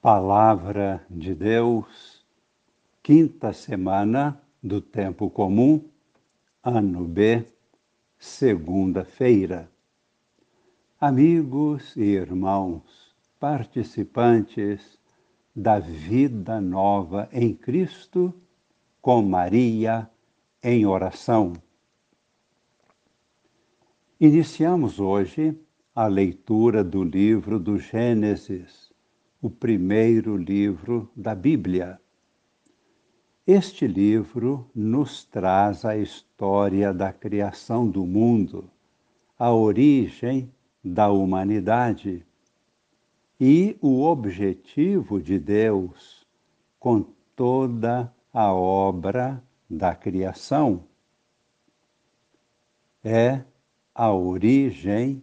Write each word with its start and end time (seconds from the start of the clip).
Palavra 0.00 1.04
de 1.10 1.34
Deus, 1.34 2.24
quinta 3.02 3.52
semana 3.52 4.40
do 4.62 4.80
Tempo 4.80 5.28
Comum, 5.28 5.90
ano 6.64 7.04
B, 7.04 7.44
segunda-feira. 8.18 9.70
Amigos 10.98 11.94
e 11.96 12.14
irmãos, 12.14 13.14
participantes 13.38 14.98
da 15.54 15.78
vida 15.78 16.62
nova 16.62 17.28
em 17.30 17.54
Cristo, 17.54 18.32
com 19.02 19.20
Maria 19.20 20.08
em 20.62 20.86
oração. 20.86 21.52
Iniciamos 24.18 24.98
hoje 24.98 25.54
a 25.94 26.06
leitura 26.06 26.82
do 26.82 27.04
livro 27.04 27.60
do 27.60 27.78
Gênesis 27.78 28.89
o 29.42 29.48
primeiro 29.48 30.36
livro 30.36 31.10
da 31.16 31.34
Bíblia. 31.34 31.98
Este 33.46 33.86
livro 33.86 34.70
nos 34.74 35.24
traz 35.24 35.84
a 35.84 35.96
história 35.96 36.92
da 36.92 37.10
criação 37.10 37.88
do 37.88 38.04
mundo, 38.04 38.70
a 39.38 39.50
origem 39.50 40.52
da 40.84 41.10
humanidade 41.10 42.24
e 43.40 43.78
o 43.80 44.02
objetivo 44.02 45.20
de 45.20 45.38
Deus 45.38 46.26
com 46.78 47.02
toda 47.34 48.12
a 48.32 48.52
obra 48.52 49.42
da 49.68 49.94
criação. 49.94 50.84
É 53.02 53.42
a 53.94 54.12
origem 54.12 55.22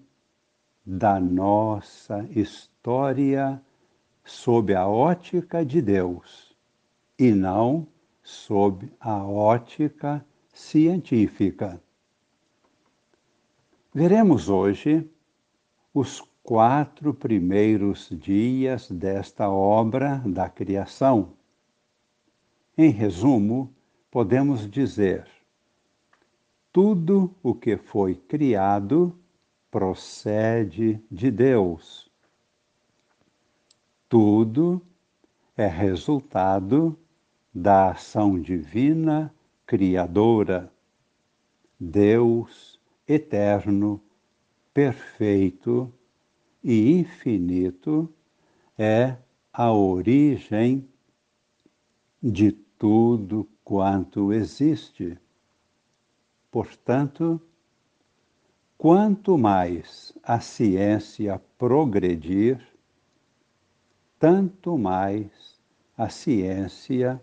da 0.84 1.20
nossa 1.20 2.27
história 2.31 3.62
sob 4.27 4.76
a 4.76 4.86
ótica 4.86 5.66
de 5.66 5.81
Deus 5.81 6.54
e 7.18 7.31
não 7.31 7.88
sob 8.21 8.91
a 8.99 9.24
ótica 9.24 10.24
científica. 10.54 11.82
Veremos 13.93 14.49
hoje 14.49 15.10
os 15.93 16.21
quatro 16.43 17.13
primeiros 17.13 18.10
dias 18.12 18.91
desta 18.91 19.49
obra 19.49 20.21
da 20.26 20.49
criação. 20.49 21.34
Em 22.77 22.91
resumo, 22.91 23.73
podemos 24.12 24.70
dizer: 24.70 25.26
tudo 26.71 27.34
o 27.41 27.55
que 27.55 27.77
foi 27.77 28.13
criado 28.13 29.18
procede 29.71 31.01
de 31.10 31.32
Deus 31.32 32.07
tudo 34.10 34.82
é 35.55 35.68
resultado 35.68 36.98
da 37.54 37.91
ação 37.91 38.40
divina 38.40 39.34
criadora. 39.66 40.72
Deus 41.80 42.80
eterno, 43.08 44.02
perfeito 44.74 45.91
e 46.63 46.91
infinito 46.91 48.12
é 48.78 49.18
a 49.52 49.72
origem 49.72 50.88
de 52.22 52.52
tudo 52.52 53.48
quanto 53.63 54.32
existe. 54.32 55.18
Portanto, 56.52 57.41
quanto 58.78 59.38
mais 59.38 60.13
a 60.24 60.40
ciência 60.40 61.41
progredir, 61.58 62.76
tanto 64.19 64.78
mais 64.78 65.59
a 65.97 66.09
ciência 66.09 67.22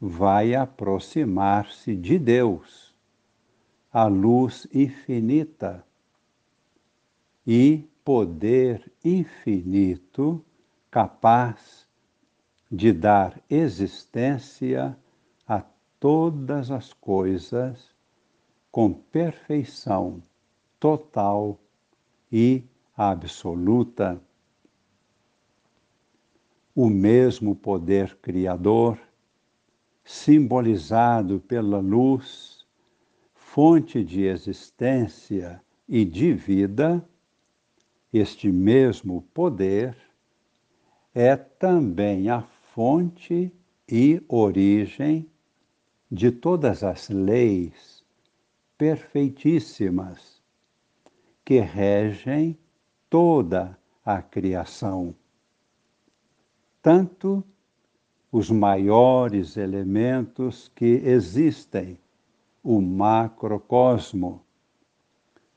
vai 0.00 0.54
aproximar-se 0.54 1.94
de 1.94 2.18
Deus, 2.18 2.94
a 3.92 4.06
luz 4.06 4.66
infinita 4.72 5.84
e 7.46 7.88
poder 8.04 8.90
infinito 9.04 10.44
capaz 10.90 11.86
de 12.70 12.92
dar 12.92 13.40
existência 13.48 14.96
a 15.46 15.62
todas 15.98 16.70
as 16.70 16.92
coisas 16.92 17.94
com 18.70 18.92
perfeição 18.92 20.22
total 20.78 21.58
e 22.30 22.64
absoluta 22.96 24.20
o 26.74 26.88
mesmo 26.88 27.54
poder 27.54 28.16
criador, 28.16 28.98
simbolizado 30.04 31.40
pela 31.40 31.78
luz, 31.78 32.64
fonte 33.34 34.04
de 34.04 34.22
existência 34.22 35.60
e 35.88 36.04
de 36.04 36.32
vida, 36.32 37.04
este 38.12 38.50
mesmo 38.50 39.22
poder 39.34 39.96
é 41.14 41.36
também 41.36 42.28
a 42.28 42.42
fonte 42.42 43.52
e 43.88 44.22
origem 44.28 45.28
de 46.10 46.30
todas 46.30 46.82
as 46.82 47.08
leis 47.08 48.04
perfeitíssimas 48.78 50.40
que 51.44 51.60
regem 51.60 52.56
toda 53.08 53.76
a 54.04 54.22
criação 54.22 55.14
tanto 56.82 57.44
os 58.32 58.50
maiores 58.50 59.56
elementos 59.56 60.70
que 60.74 61.02
existem, 61.04 61.98
o 62.62 62.80
macrocosmo, 62.80 64.44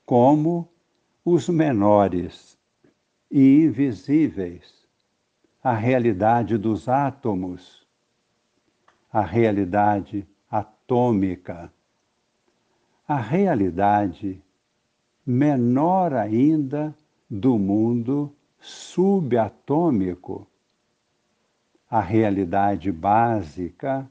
como 0.06 0.68
os 1.24 1.48
menores 1.50 2.58
e 3.30 3.64
invisíveis, 3.64 4.88
a 5.64 5.74
realidade 5.74 6.58
dos 6.58 6.90
átomos, 6.90 7.88
a 9.12 9.22
realidade 9.22 10.28
atômica, 10.50 11.72
a 13.08 13.18
realidade 13.18 14.42
menor 15.26 16.14
ainda 16.14 16.96
do 17.30 17.58
mundo 17.58 18.36
subatômico 18.60 20.48
a 21.94 22.00
realidade 22.00 22.92
básica 22.92 24.10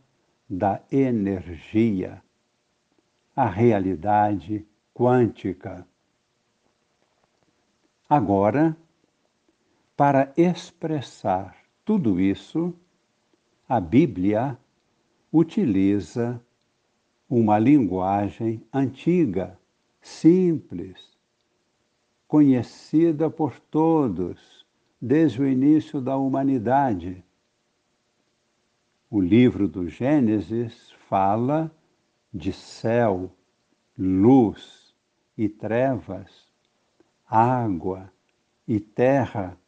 da 0.48 0.80
energia, 0.88 2.22
a 3.34 3.46
realidade 3.46 4.64
quântica. 4.94 5.84
Agora, 8.08 8.76
para 9.96 10.32
expressar 10.36 11.56
tudo 11.84 12.20
isso, 12.20 12.72
a 13.68 13.80
Bíblia 13.80 14.56
utiliza 15.32 16.40
uma 17.28 17.58
linguagem 17.58 18.64
antiga, 18.72 19.58
simples, 20.00 21.18
conhecida 22.28 23.28
por 23.28 23.58
todos 23.58 24.64
desde 25.00 25.42
o 25.42 25.48
início 25.48 26.00
da 26.00 26.16
humanidade 26.16 27.24
o 29.12 29.20
livro 29.20 29.68
do 29.68 29.86
Gênesis 29.90 30.90
fala 31.06 31.70
de 32.32 32.50
céu, 32.50 33.30
luz 33.96 34.94
e 35.36 35.50
trevas, 35.50 36.50
água 37.26 38.10
e 38.66 38.80
terra, 38.80 39.58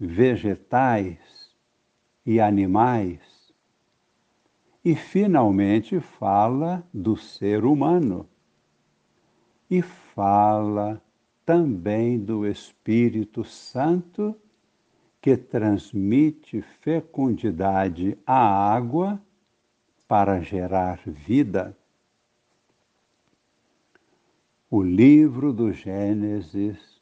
vegetais 0.00 1.54
e 2.26 2.40
animais. 2.40 3.20
E 4.84 4.96
finalmente 4.96 6.00
fala 6.00 6.84
do 6.92 7.16
ser 7.16 7.64
humano. 7.64 8.28
E 9.70 9.80
fala 9.80 11.00
também 11.46 12.18
do 12.18 12.44
Espírito 12.44 13.44
Santo 13.44 14.36
que 15.24 15.38
transmite 15.38 16.60
fecundidade 16.60 18.18
à 18.26 18.74
água 18.74 19.18
para 20.06 20.42
gerar 20.42 21.00
vida. 21.06 21.74
O 24.70 24.82
livro 24.82 25.50
do 25.50 25.72
Gênesis 25.72 27.00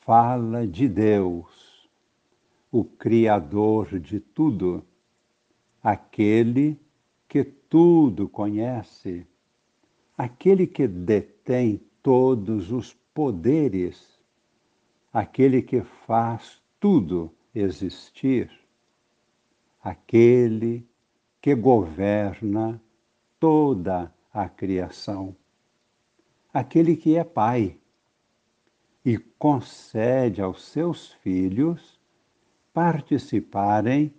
fala 0.00 0.66
de 0.66 0.88
Deus, 0.88 1.88
o 2.68 2.82
Criador 2.82 4.00
de 4.00 4.18
tudo, 4.18 4.84
aquele 5.80 6.76
que 7.28 7.44
tudo 7.44 8.28
conhece, 8.28 9.24
aquele 10.18 10.66
que 10.66 10.88
detém 10.88 11.80
todos 12.02 12.72
os 12.72 12.92
poderes, 13.14 14.18
aquele 15.12 15.62
que 15.62 15.82
faz 15.82 16.60
tudo 16.80 17.32
existir 17.54 18.50
aquele 19.82 20.86
que 21.40 21.54
governa 21.54 22.80
toda 23.38 24.12
a 24.32 24.48
criação, 24.48 25.36
aquele 26.52 26.96
que 26.96 27.16
é 27.16 27.24
Pai 27.24 27.76
e 29.04 29.18
concede 29.18 30.40
aos 30.40 30.64
seus 30.64 31.12
filhos 31.14 31.98
participarem 32.72 34.14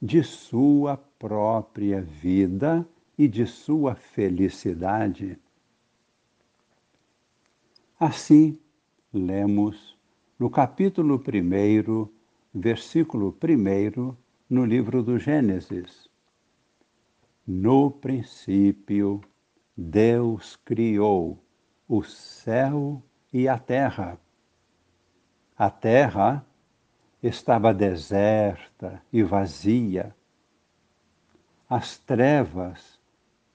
de 0.00 0.22
sua 0.22 0.96
própria 0.96 2.00
vida 2.00 2.86
e 3.18 3.28
de 3.28 3.46
sua 3.46 3.94
felicidade. 3.94 5.38
Assim, 7.98 8.58
lemos 9.12 9.96
no 10.38 10.50
capítulo 10.50 11.16
1, 11.16 12.21
versículo 12.54 13.36
1, 13.42 14.16
no 14.48 14.64
livro 14.64 15.02
do 15.02 15.18
Gênesis. 15.18 16.08
No 17.46 17.90
princípio, 17.90 19.22
Deus 19.76 20.56
criou 20.56 21.42
o 21.88 22.02
céu 22.02 23.02
e 23.32 23.48
a 23.48 23.58
terra. 23.58 24.18
A 25.56 25.70
terra 25.70 26.46
estava 27.22 27.72
deserta 27.72 29.02
e 29.12 29.22
vazia. 29.22 30.14
As 31.68 31.96
trevas 31.96 33.00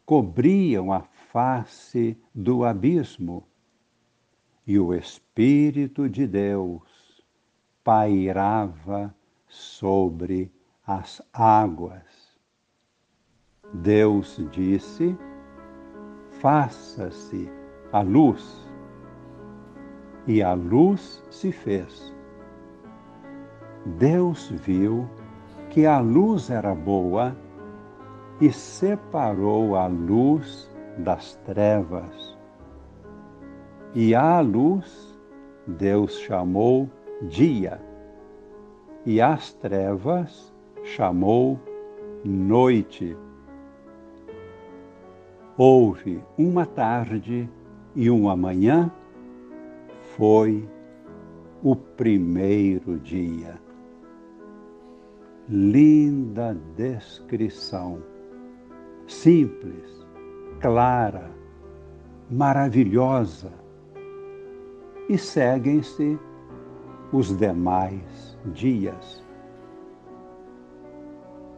cobriam 0.06 0.92
a 0.92 1.02
face 1.02 2.18
do 2.34 2.66
abismo 2.66 3.48
e 4.66 4.80
o 4.80 4.94
Espírito 4.94 6.10
de 6.10 6.26
Deus 6.26 6.97
pairava 7.88 9.16
sobre 9.48 10.52
as 10.86 11.22
águas. 11.32 12.38
Deus 13.76 14.46
disse: 14.52 15.18
Faça-se 16.42 17.50
a 17.94 18.02
luz 18.02 18.70
e 20.28 20.44
a 20.44 20.54
luz 20.54 21.24
se 21.30 21.54
fez. 21.54 22.14
Deus 23.86 24.50
viu 24.50 25.10
que 25.70 25.86
a 25.86 26.02
luz 26.02 26.50
era 26.50 26.76
boa 26.76 27.34
e 28.42 28.52
separou 28.52 29.78
a 29.78 29.88
luz 29.88 30.70
das 30.98 31.36
trevas. 31.46 32.38
E 33.96 34.14
à 34.14 34.42
luz 34.42 35.18
Deus 35.66 36.20
chamou 36.20 36.90
dia, 37.22 37.82
e 39.06 39.22
às 39.22 39.54
trevas 39.54 40.54
chamou 40.84 41.60
noite. 42.24 43.16
Houve 45.58 46.24
uma 46.38 46.66
tarde 46.66 47.50
e 47.96 48.10
uma 48.10 48.36
manhã 48.36 48.92
foi 50.16 50.68
o 51.64 51.76
primeiro 51.76 53.00
dia. 53.00 53.60
Linda 55.50 56.56
descrição, 56.76 58.04
simples, 59.08 60.06
clara, 60.60 61.32
maravilhosa. 62.30 63.52
E 65.10 65.18
seguem-se 65.18 66.20
os 67.12 67.36
demais 67.38 68.38
dias. 68.54 69.24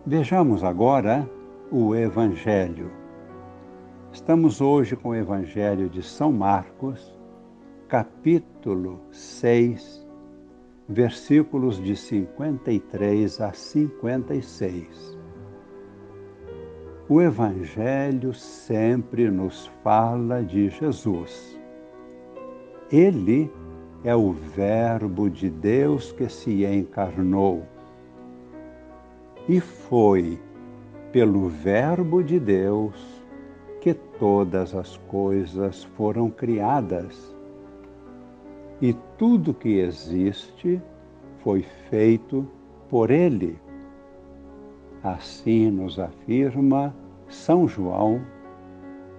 Vejamos 0.06 0.64
agora 0.64 1.30
o 1.72 1.96
Evangelho. 1.96 2.92
Estamos 4.12 4.62
hoje 4.62 4.96
com 4.96 5.10
o 5.10 5.16
Evangelho 5.16 5.90
de 5.90 6.02
São 6.04 6.32
Marcos, 6.32 7.16
capítulo 7.88 9.00
6, 9.12 10.08
versículos 10.88 11.82
de 11.82 11.96
53 11.96 13.42
a 13.42 13.54
56. 13.54 15.18
O 17.08 17.22
Evangelho 17.22 18.34
sempre 18.34 19.30
nos 19.32 19.66
fala 19.84 20.44
de 20.44 20.70
Jesus. 20.70 21.60
Ele 22.92 23.52
é 24.04 24.16
o 24.16 24.32
Verbo 24.32 25.30
de 25.30 25.50
Deus 25.50 26.12
que 26.12 26.30
se 26.30 26.66
encarnou. 26.66 27.64
E 29.48 29.60
foi 29.60 30.40
pelo 31.12 31.50
Verbo 31.50 32.24
de 32.24 32.40
Deus 32.40 32.96
que 33.82 33.94
todas 33.94 34.76
as 34.76 34.98
coisas 34.98 35.84
foram 35.84 36.30
criadas 36.30 37.36
e 38.82 38.96
tudo 39.18 39.54
que 39.54 39.80
existe 39.80 40.82
foi 41.44 41.66
feito 41.90 42.48
por 42.90 43.12
ele. 43.12 43.60
Assim 45.04 45.70
nos 45.70 46.00
afirma 46.00 46.94
São 47.28 47.68
João 47.68 48.22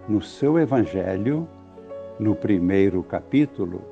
no 0.08 0.22
seu 0.22 0.58
Evangelho, 0.58 1.46
no 2.18 2.34
primeiro 2.34 3.02
capítulo. 3.02 3.82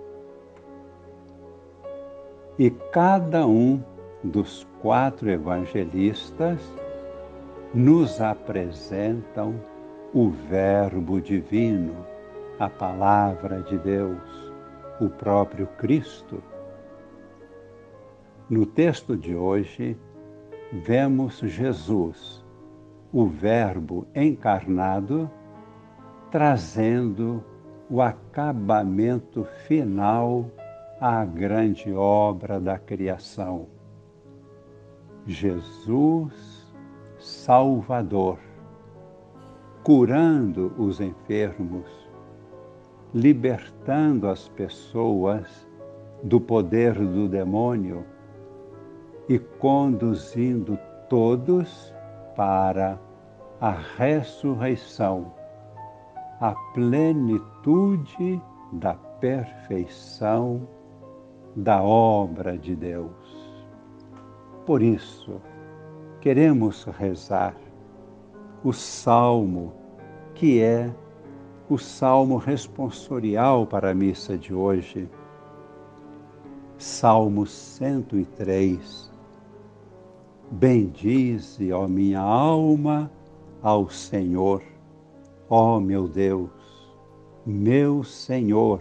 E 2.58 2.70
cada 2.70 3.46
um 3.46 3.80
dos 4.24 4.66
quatro 4.82 5.30
evangelistas 5.30 6.60
nos 7.72 8.20
apresentam 8.20 9.54
o 10.12 10.28
Verbo 10.28 11.20
Divino, 11.20 11.94
a 12.58 12.68
Palavra 12.68 13.62
de 13.62 13.78
Deus 13.78 14.52
o 15.00 15.08
próprio 15.08 15.68
Cristo. 15.78 16.42
No 18.50 18.66
texto 18.66 19.16
de 19.16 19.36
hoje, 19.36 19.96
vemos 20.72 21.38
Jesus, 21.38 22.44
o 23.12 23.26
Verbo 23.26 24.04
encarnado, 24.14 25.30
trazendo 26.32 27.44
o 27.88 28.02
acabamento 28.02 29.44
final 29.66 30.50
à 31.00 31.24
grande 31.24 31.92
obra 31.92 32.58
da 32.58 32.76
criação. 32.76 33.66
Jesus 35.26 36.66
Salvador, 37.18 38.38
curando 39.84 40.72
os 40.78 41.00
enfermos, 41.00 41.86
libertando 43.14 44.28
as 44.28 44.48
pessoas 44.48 45.68
do 46.22 46.40
poder 46.40 46.94
do 46.94 47.28
demônio 47.28 48.04
e 49.28 49.38
conduzindo 49.38 50.78
todos 51.08 51.94
para 52.34 52.98
a 53.60 53.70
ressurreição, 53.70 55.32
a 56.40 56.54
plenitude 56.72 58.40
da 58.72 58.94
perfeição 58.94 60.66
da 61.58 61.82
obra 61.82 62.56
de 62.56 62.76
Deus. 62.76 63.10
Por 64.64 64.80
isso, 64.80 65.40
queremos 66.20 66.84
rezar 66.84 67.56
o 68.62 68.72
salmo 68.72 69.72
que 70.34 70.60
é 70.62 70.88
o 71.68 71.76
salmo 71.76 72.36
responsorial 72.36 73.66
para 73.66 73.90
a 73.90 73.94
missa 73.94 74.38
de 74.38 74.54
hoje. 74.54 75.08
Salmo 76.78 77.44
103. 77.44 79.10
Bendize, 80.50 81.72
ó 81.72 81.88
minha 81.88 82.20
alma, 82.20 83.10
ao 83.60 83.90
Senhor, 83.90 84.62
ó 85.50 85.78
meu 85.80 86.08
Deus, 86.08 86.50
meu 87.44 88.02
Senhor, 88.04 88.80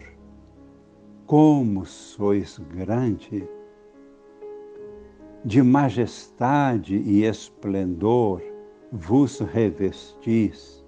como 1.28 1.86
sois 1.86 2.58
grande! 2.58 3.48
De 5.44 5.62
majestade 5.62 6.96
e 6.96 7.26
esplendor 7.26 8.42
vos 8.92 9.40
revestis 9.40 10.86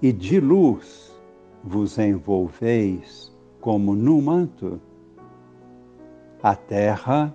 e 0.00 0.12
de 0.12 0.40
luz 0.40 1.14
vos 1.62 1.98
envolveis 1.98 3.36
como 3.60 3.94
num 3.94 4.22
manto. 4.22 4.80
A 6.42 6.56
terra 6.56 7.34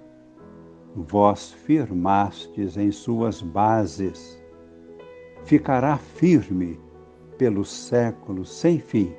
vós 0.95 1.51
firmastes 1.51 2.75
em 2.75 2.91
suas 2.91 3.41
bases, 3.41 4.41
ficará 5.45 5.97
firme 5.97 6.79
pelos 7.37 7.71
séculos 7.71 8.51
sem 8.51 8.79
fim. 8.79 9.13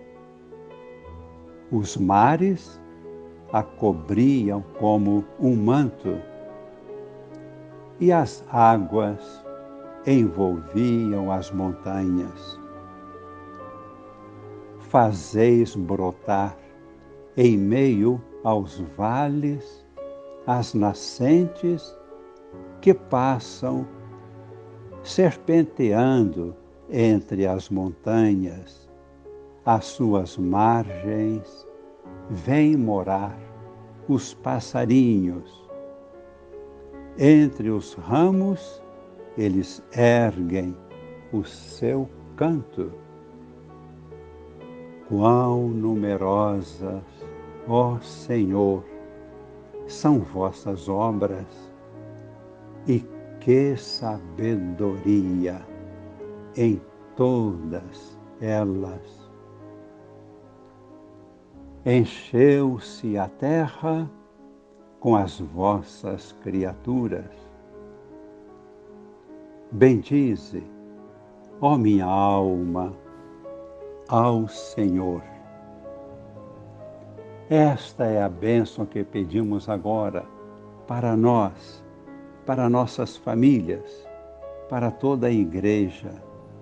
Os 1.73 1.97
mares 1.97 2.80
a 3.53 3.63
cobriam 3.63 4.63
como 4.79 5.25
um 5.39 5.57
manto, 5.57 6.19
e 7.99 8.13
as 8.13 8.45
águas 8.51 9.45
envolviam 10.07 11.31
as 11.31 11.51
montanhas. 11.51 12.59
Fazeis 14.79 15.77
brotar 15.77 16.57
em 17.37 17.57
meio 17.57 18.21
aos 18.43 18.81
vales 18.97 19.85
as 20.47 20.75
nascentes 20.75 21.97
que 22.81 22.95
passam 22.95 23.87
serpenteando 25.03 26.57
entre 26.89 27.47
as 27.47 27.69
montanhas, 27.69 28.91
às 29.65 29.85
suas 29.85 30.37
margens, 30.37 31.67
vêm 32.31 32.77
morar 32.77 33.37
os 34.09 34.33
passarinhos. 34.35 35.69
Entre 37.19 37.71
os 37.71 37.95
ramos, 37.95 38.83
eles 39.37 39.83
erguem 39.93 40.77
o 41.33 41.45
seu 41.45 42.09
canto. 42.37 42.93
Quão 45.09 45.69
numerosas, 45.69 47.03
ó 47.69 47.99
Senhor, 48.01 48.85
são 49.89 50.21
vossas 50.21 50.89
obras, 50.89 51.47
e 52.87 53.05
que 53.41 53.77
sabedoria 53.77 55.61
em 56.57 56.81
todas 57.17 58.17
elas. 58.41 59.20
Encheu-se 61.87 63.17
a 63.17 63.27
terra 63.27 64.11
com 65.01 65.17
as 65.17 65.41
vossas 65.41 66.33
criaturas. 66.43 67.25
Bendize, 69.73 70.63
ó 71.59 71.79
minha 71.79 72.05
alma, 72.05 72.93
ao 74.09 74.47
Senhor. 74.47 75.23
Esta 77.49 78.05
é 78.05 78.23
a 78.23 78.29
bênção 78.29 78.85
que 78.85 79.03
pedimos 79.03 79.67
agora 79.67 80.27
para 80.87 81.17
nós, 81.17 81.83
para 82.45 82.69
nossas 82.69 83.17
famílias, 83.17 84.07
para 84.69 84.91
toda 84.91 85.29
a 85.29 85.33
igreja, 85.33 86.13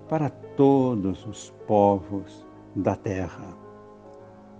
para 0.07 0.29
todos 0.29 1.25
os 1.25 1.49
povos 1.67 2.47
da 2.73 2.95
terra. 2.95 3.68